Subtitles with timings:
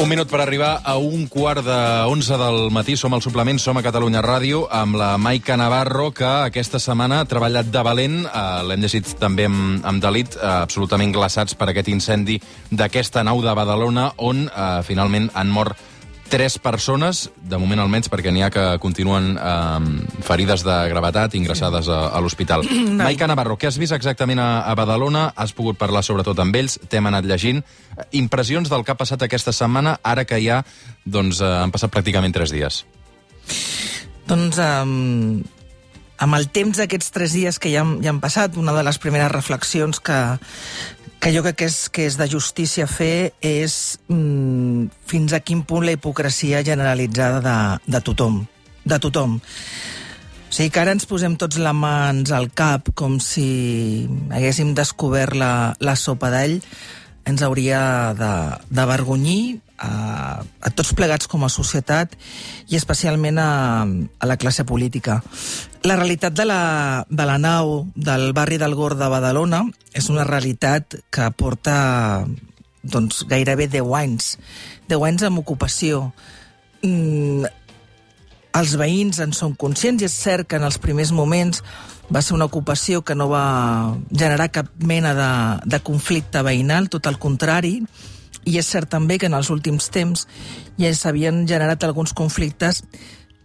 [0.00, 2.94] Un minut per arribar a un quart de 11 del matí.
[2.96, 7.26] Som al suplement, som a Catalunya Ràdio, amb la Maica Navarro, que aquesta setmana ha
[7.28, 8.16] treballat de valent.
[8.24, 12.40] Eh, L'hem llegit també amb, amb delit, eh, absolutament glaçats per aquest incendi
[12.72, 15.76] d'aquesta nau de Badalona, on eh, finalment han mort
[16.30, 21.90] tres persones, de moment almenys, perquè n'hi ha que continuen eh, ferides de gravetat ingressades
[21.90, 22.64] a, a l'hospital.
[23.02, 25.26] Maica Navarro, què has vist exactament a, a Badalona?
[25.36, 27.60] Has pogut parlar sobretot amb ells, t'hem anat llegint.
[27.98, 30.62] Eh, Impressions del que ha passat aquesta setmana, ara que ja
[31.04, 32.84] doncs, eh, han passat pràcticament tres dies.
[34.30, 35.42] Doncs um,
[36.20, 39.32] amb el temps d'aquests tres dies que ja ja han passat, una de les primeres
[39.32, 40.18] reflexions que,
[41.20, 45.64] que jo crec que és, que és de justícia fer és mm, fins a quin
[45.64, 47.56] punt la hipocresia generalitzada de,
[47.92, 48.44] de tothom.
[48.84, 49.40] De tothom.
[49.40, 55.36] O sigui que ara ens posem tots les mans al cap com si haguéssim descobert
[55.38, 56.58] la, la sopa d'ell,
[57.28, 57.80] ens hauria
[58.16, 59.69] d'avergonyir a,
[60.40, 62.16] a tots plegats com a societat
[62.68, 63.50] i especialment a,
[63.86, 65.20] a la classe política.
[65.86, 69.64] La realitat de la, de la nau del barri del Gor de Badalona
[69.96, 72.26] és una realitat que porta
[72.82, 74.34] doncs, gairebé 10 anys.
[74.88, 76.10] 10 anys amb ocupació.
[76.82, 77.48] Mm,
[78.56, 81.62] els veïns en són conscients i és cert que en els primers moments
[82.10, 85.32] va ser una ocupació que no va generar cap mena de,
[85.70, 87.78] de conflicte veïnal, tot el contrari,
[88.44, 90.26] i és cert també que en els últims temps
[90.80, 92.82] ja s'havien generat alguns conflictes,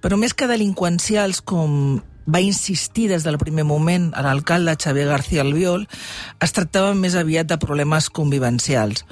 [0.01, 5.41] però més que delinqüencials com va insistir des del primer moment a l'alcalde Xavier García
[5.41, 5.85] Albiol,
[6.41, 9.05] es tractava més aviat de problemes convivencials.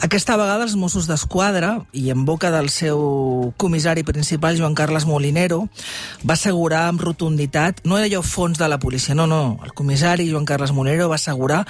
[0.00, 5.66] Aquesta vegada els Mossos d'Esquadra, i en boca del seu comissari principal, Joan Carles Molinero,
[6.22, 10.30] va assegurar amb rotunditat, no era allò fons de la policia, no, no, el comissari
[10.30, 11.64] Joan Carles Molinero va assegurar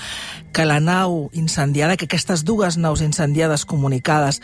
[0.53, 4.43] que la nau incendiada, que aquestes dues naus incendiades comunicades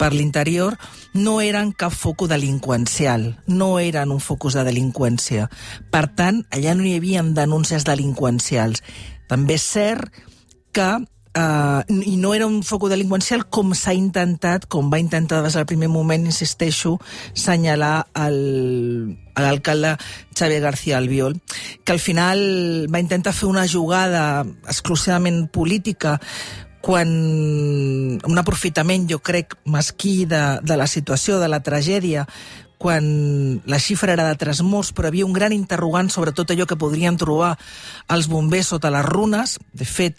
[0.00, 0.78] per l'interior
[1.12, 5.50] no eren cap foco delinqüencial, no eren un focus de delinqüència.
[5.90, 8.84] Per tant, allà no hi havia denúncies delinqüencials.
[9.30, 10.22] També és cert
[10.74, 10.90] que
[11.30, 15.66] Uh, i no era un foc delinqüencial com s'ha intentat, com va intentar des del
[15.70, 16.96] primer moment, insisteixo,
[17.38, 18.08] senyalar
[19.38, 19.92] l'alcalde
[20.34, 21.38] Xavier García Albiol,
[21.84, 22.42] que al final
[22.90, 26.18] va intentar fer una jugada exclusivament política
[26.82, 27.14] quan
[28.18, 32.26] un aprofitament, jo crec, mesquí de, de la situació, de la tragèdia,
[32.80, 36.64] quan la xifra era de tres morts, però havia un gran interrogant sobre tot allò
[36.64, 37.50] que podrien trobar
[38.08, 39.58] els bombers sota les runes.
[39.76, 40.16] De fet,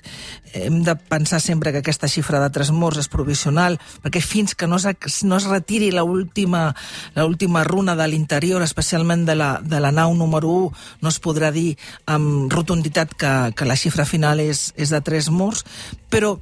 [0.53, 4.69] hem de pensar sempre que aquesta xifra de tres morts és provisional, perquè fins que
[4.69, 4.85] no es,
[5.25, 10.85] no es retiri l'última runa de l'interior, especialment de la, de la nau número 1,
[11.01, 11.73] no es podrà dir
[12.05, 15.66] amb rotunditat que, que la xifra final és, és de tres morts,
[16.13, 16.38] però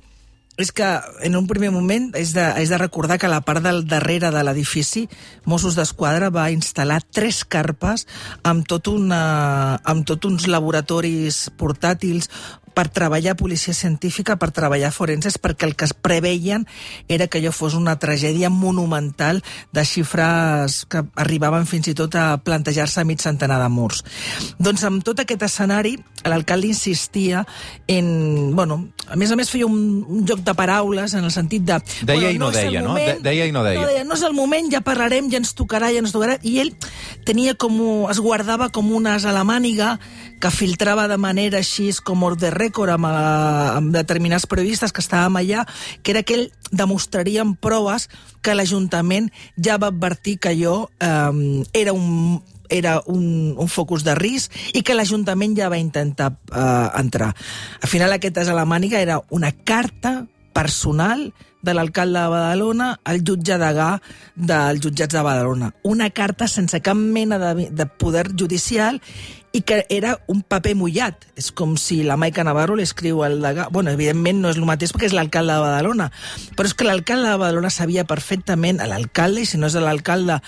[0.60, 0.88] és que
[1.24, 4.32] en un primer moment és de, és de recordar que a la part del darrere
[4.36, 5.06] de l'edifici
[5.48, 8.06] Mossos d'Esquadra va instal·lar tres carpes
[8.44, 12.28] amb tot, una, amb tot uns laboratoris portàtils
[12.80, 16.64] per treballar policia científica, per treballar forenses, perquè el que es preveien
[17.12, 19.42] era que allò fos una tragèdia monumental
[19.76, 24.06] de xifres que arribaven fins i tot a plantejar-se mig centenar de morts.
[24.64, 27.44] Doncs amb tot aquest escenari, l'alcalde insistia
[27.92, 28.56] en...
[28.56, 28.80] Bueno,
[29.12, 31.82] a més a més feia un, un joc de paraules en el sentit de...
[32.08, 32.94] Deia bueno, i no, no deia, no?
[32.94, 33.82] moment, De- deia i no deia.
[33.82, 36.40] No, deia, no és el moment, ja parlarem, ja ens tocarà, ja ens tocarà.
[36.48, 36.72] I ell
[37.28, 37.76] tenia com...
[38.08, 39.98] es guardava com un as a la màniga
[40.40, 45.02] que filtrava de manera així com hors de rècord amb, eh, amb determinats periodistes que
[45.02, 45.66] estàvem allà,
[46.04, 48.10] que era que ell demostraria amb proves
[48.42, 54.14] que l'Ajuntament ja va advertir que allò eh, era un era un, un focus de
[54.14, 57.34] risc i que l'Ajuntament ja va intentar eh, entrar.
[57.82, 60.28] Al final aquest as a la màniga era una carta
[60.60, 61.32] personal
[61.62, 63.90] de l'alcalde de Badalona al jutge degà
[64.36, 65.70] dels jutjats de Badalona.
[65.88, 69.00] Una carta sense cap mena de, de poder judicial
[69.56, 71.26] i que era un paper mullat.
[71.40, 73.70] És com si la Maica Navarro li escriu al degà...
[73.72, 76.10] Bueno, evidentment no és el mateix perquè és l'alcalde de Badalona,
[76.60, 80.42] però és que l'alcalde de Badalona sabia perfectament, l'alcalde, i si no és l'alcalde,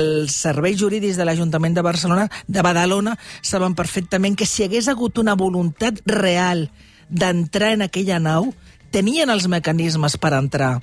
[0.00, 5.20] els serveis jurídics de l'Ajuntament de Barcelona, de Badalona, saben perfectament que si hagués hagut
[5.20, 6.70] una voluntat real
[7.08, 8.50] d'entrar en aquella nau,
[8.90, 10.78] tenien els mecanismes per entrar.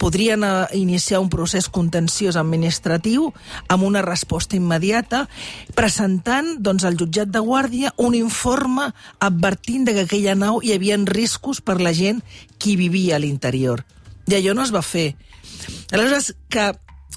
[0.00, 3.30] Podrien eh, iniciar un procés contenciós administratiu
[3.68, 5.26] amb una resposta immediata,
[5.74, 8.90] presentant doncs, al jutjat de guàrdia un informe
[9.20, 12.22] advertint de que aquella nau hi havia riscos per la gent
[12.58, 13.84] qui vivia a l'interior.
[14.28, 15.14] I allò no es va fer.
[15.90, 16.70] Aleshores, que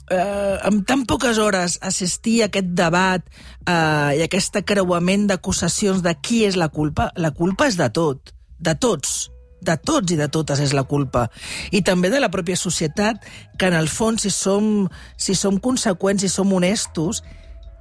[0.10, 3.26] eh, amb tan poques hores assistir a aquest debat
[3.68, 8.34] eh, i aquest creuament d'acusacions de qui és la culpa, la culpa és de tot,
[8.60, 9.33] de tots,
[9.66, 11.28] de tots i de totes és la culpa.
[11.72, 13.24] I també de la pròpia societat,
[13.58, 17.24] que en el fons, si som, si som conseqüents, si som honestos,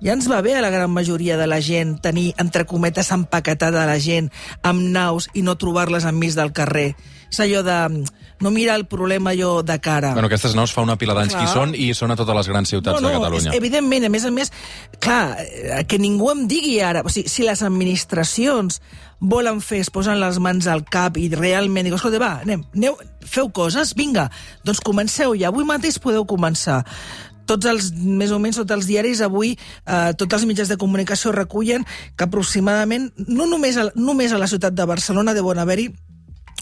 [0.03, 3.87] ja ens va bé a la gran majoria de la gent tenir, entre cometes, empaquetada
[3.87, 4.33] la gent
[4.67, 6.93] amb naus i no trobar-les enmig del carrer.
[7.31, 7.79] És allò de
[8.43, 10.13] no mirar el problema allò de cara.
[10.17, 12.51] Bueno, aquestes naus fa una pila d'anys que hi són i són a totes les
[12.51, 13.55] grans ciutats no, no, de Catalunya.
[13.55, 14.53] És, evidentment, a més a més,
[14.99, 18.83] clar, eh, que ningú em digui ara, o sigui, si les administracions
[19.23, 22.99] volen fer, es posen les mans al cap i realment diuen, escolta, va, anem, aneu,
[23.23, 24.27] feu coses, vinga,
[24.67, 26.83] doncs comenceu ja, avui mateix podeu començar
[27.47, 31.33] tots els, més o menys tots els diaris avui, eh, tots els mitjans de comunicació
[31.35, 31.87] recullen
[32.17, 35.91] que aproximadament, no només a, només a la ciutat de Barcelona deuen haver-hi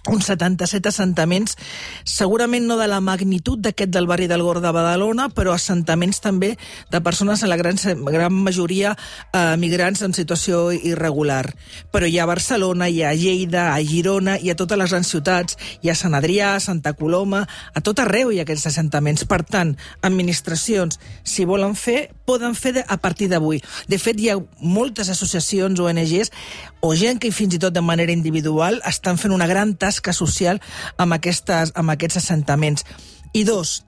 [0.09, 1.57] uns 77 assentaments,
[2.05, 6.55] segurament no de la magnitud d'aquest del barri del Gor de Badalona, però assentaments també
[6.91, 7.77] de persones, en la gran,
[8.09, 8.95] gran majoria
[9.33, 11.53] eh, migrants en situació irregular.
[11.93, 14.91] Però hi ha a Barcelona, hi ha a Lleida, a Girona, i a totes les
[14.91, 17.45] grans ciutats, hi ha Sant Adrià, Santa Coloma,
[17.75, 19.27] a tot arreu hi ha aquests assentaments.
[19.29, 19.75] Per tant,
[20.07, 23.61] administracions, si volen fer, poden fer a partir d'avui.
[23.91, 26.33] De fet, hi ha moltes associacions, ONGs,
[26.81, 30.15] o gent que fins i tot de manera individual estan fent una gran tasca tasca
[30.17, 30.63] social
[30.97, 32.87] amb, aquestes, amb aquests assentaments.
[33.35, 33.81] I dos,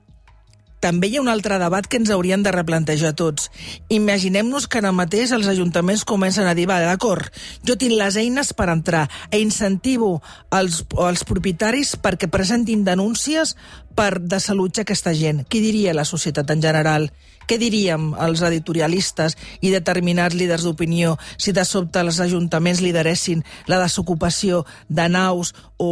[0.83, 3.47] també hi ha un altre debat que ens haurien de replantejar tots.
[3.87, 7.29] Imaginem-nos que ara mateix els ajuntaments comencen a dir, va, d'acord,
[7.63, 10.17] jo tinc les eines per entrar e incentivo
[10.51, 13.55] els, els propietaris perquè presentin denúncies
[13.95, 15.45] per desallotjar aquesta gent.
[15.47, 17.13] Qui diria la societat en general?
[17.47, 23.81] Què diríem els editorialistes i determinats líders d'opinió si de sobte els ajuntaments lideressin la
[23.81, 25.89] desocupació de naus o,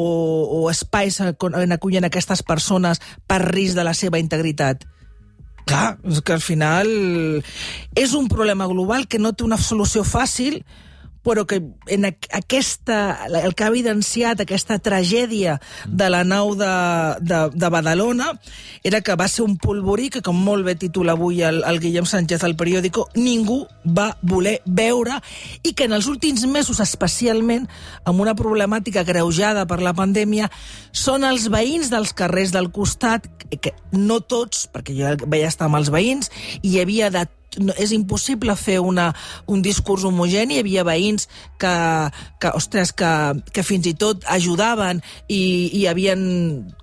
[0.62, 4.88] o espais en acullen aquestes persones per risc de la seva integritat?
[5.66, 6.88] Clar, és que al final
[7.96, 10.64] és un problema global que no té una solució fàcil,
[11.24, 16.72] però que en aquesta, el que ha evidenciat aquesta tragèdia de la nau de,
[17.22, 18.32] de, de Badalona
[18.84, 22.08] era que va ser un polvorí que, com molt bé titula avui el, el Guillem
[22.10, 25.20] Sánchez al periòdico, ningú va voler veure
[25.64, 27.68] i que en els últims mesos, especialment,
[28.06, 30.50] amb una problemàtica greujada per la pandèmia,
[30.92, 33.28] són els veïns dels carrers del costat,
[33.62, 36.32] que no tots, perquè jo veia estar amb els veïns,
[36.62, 37.26] i hi havia de
[37.60, 39.10] no, és impossible fer una,
[39.52, 40.56] un discurs homogeni.
[40.56, 41.28] Hi havia veïns
[41.60, 41.74] que,
[42.40, 43.12] que, ostres, que,
[43.52, 46.22] que fins i tot ajudaven i, i havien,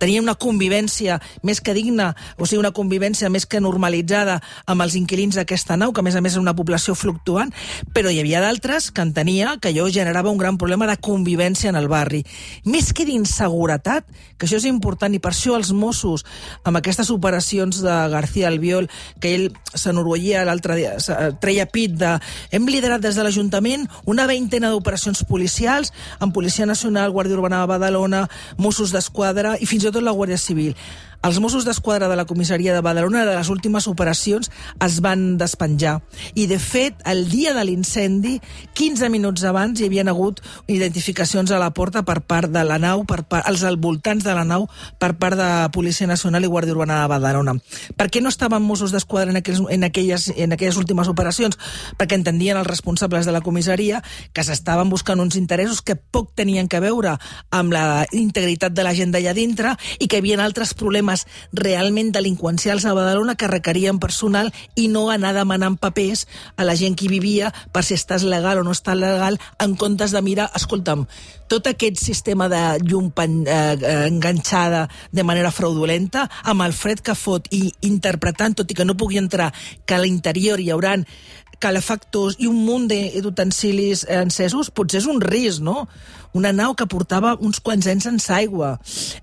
[0.00, 4.38] tenien una convivència més que digna, o sigui, una convivència més que normalitzada
[4.68, 7.52] amb els inquilins d'aquesta nau, que a més a més és una població fluctuant,
[7.96, 11.80] però hi havia d'altres que entenia que allò generava un gran problema de convivència en
[11.80, 12.24] el barri.
[12.68, 14.06] Més que d'inseguretat,
[14.36, 16.24] que això és important, i per això els Mossos,
[16.68, 18.88] amb aquestes operacions de García Albiol,
[19.20, 20.94] que ell s'enorgullia l'altre dia,
[21.40, 22.14] treia pit de...
[22.52, 27.70] Hem liderat des de l'Ajuntament una veintena d'operacions policials amb Policia Nacional, Guàrdia Urbana de
[27.70, 28.26] Badalona,
[28.56, 30.74] Mossos d'Esquadra i fins i tot la Guàrdia Civil.
[31.18, 34.52] Els Mossos d'Esquadra de la comissaria de Badalona de les últimes operacions
[34.84, 35.96] es van despenjar.
[36.38, 38.36] I, de fet, el dia de l'incendi,
[38.78, 40.38] 15 minuts abans, hi havia hagut
[40.70, 44.44] identificacions a la porta per part de la nau, per part, als voltants de la
[44.46, 44.68] nau,
[45.02, 47.56] per part de Policia Nacional i Guàrdia Urbana de Badalona.
[47.98, 51.58] Per què no estaven Mossos d'Esquadra en, aquells, en, aquelles, en aquelles últimes operacions?
[51.98, 56.70] Perquè entendien els responsables de la comissaria que s'estaven buscant uns interessos que poc tenien
[56.70, 57.18] que veure
[57.50, 61.26] amb la integritat de la gent d'allà dintre i que hi havia altres problemes problemes
[61.52, 66.96] realment delinqüencials a Badalona que requerien personal i no anar demanant papers a la gent
[66.96, 70.50] que hi vivia per si estàs legal o no estàs legal en comptes de mirar,
[70.54, 71.06] escolta'm,
[71.48, 77.00] tot aquest sistema de llum pen, eh, eh, enganxada de manera fraudulenta, amb el fred
[77.00, 79.52] que fot i interpretant, tot i que no pugui entrar,
[79.86, 81.06] que a l'interior hi hauran
[81.62, 85.86] calefactors i un munt d'utensilis encesos, potser és un risc, no?
[86.36, 88.76] Una nau que portava uns quants anys sense aigua.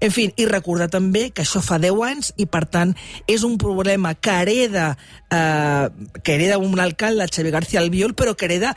[0.03, 2.95] En fi, i recordar també que això fa 10 anys i, per tant,
[3.27, 4.91] és un problema que hereda,
[5.29, 5.87] eh,
[6.21, 8.75] que hereda un alcalde, Xavier García Albiol, però que hereda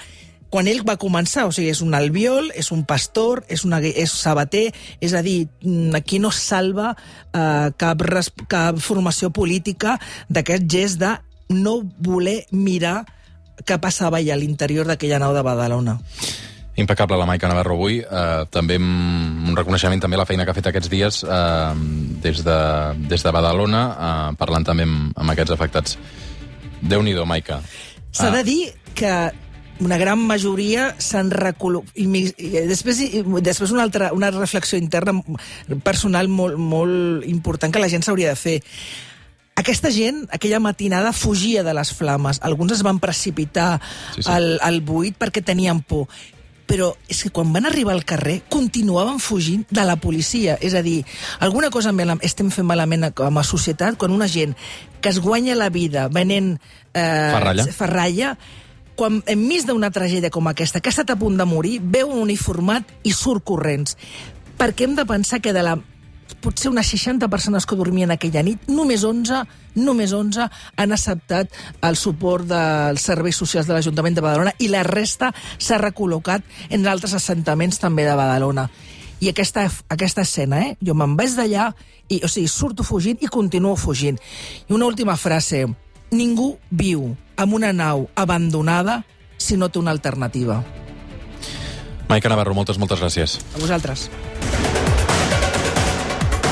[0.49, 4.12] quan ell va començar, o sigui, és un albiol, és un pastor, és, una, és
[4.12, 4.71] sabater,
[5.05, 8.05] és a dir, mm, aquí no salva eh, cap,
[8.49, 9.99] cap formació política
[10.29, 11.15] d'aquest gest de
[11.53, 13.05] no voler mirar
[13.65, 15.99] què passava allà a l'interior d'aquella nau de Badalona.
[16.79, 17.99] Impecable la Maica Navarro avui.
[17.99, 21.73] Eh, també un reconeixement també a la feina que ha fet aquests dies eh,
[22.23, 22.59] des, de,
[23.11, 25.99] des de Badalona, eh, parlant també amb, amb aquests afectats.
[26.79, 27.59] Déu-n'hi-do, Maica.
[28.15, 28.61] S'ha de dir
[28.95, 29.12] que
[29.81, 31.99] una gran majoria s'han recol·locat...
[32.71, 33.03] Després,
[33.43, 35.15] després una altra una reflexió interna
[35.87, 38.57] personal molt, molt important que la gent s'hauria de fer.
[39.59, 42.38] Aquesta gent, aquella matinada, fugia de les flames.
[42.47, 43.81] Alguns es van precipitar
[44.15, 44.31] sí, sí.
[44.31, 46.07] Al, al buit perquè tenien por.
[46.69, 50.59] però és que quan van arribar al carrer continuaven fugint de la policia.
[50.61, 51.00] És a dir,
[51.41, 54.55] alguna cosa estem fent malament com a societat quan una gent
[55.00, 56.59] que es guanya la vida venent
[56.93, 58.37] eh, ferralla, ferralla
[58.99, 62.19] quan enmig d'una tragèdia com aquesta, que ha estat a punt de morir, veu un
[62.27, 63.97] uniformat i surt corrents.
[64.59, 65.79] Perquè hem de pensar que de la
[66.42, 69.42] potser unes 60 persones que dormien aquella nit, només 11,
[69.80, 71.54] només 11 han acceptat
[71.87, 76.87] el suport dels serveis socials de l'Ajuntament de Badalona i la resta s'ha recol·locat en
[76.87, 78.68] altres assentaments també de Badalona.
[79.18, 80.75] I aquesta, aquesta escena, eh?
[80.85, 81.73] Jo me'n vaig d'allà,
[82.08, 84.18] i, o sigui, surto fugint i continuo fugint.
[84.68, 85.66] I una última frase.
[86.08, 89.02] Ningú viu amb una nau abandonada
[89.37, 90.62] si no té una alternativa.
[92.08, 93.37] Maica Navarro, moltes, moltes gràcies.
[93.54, 94.08] A vosaltres.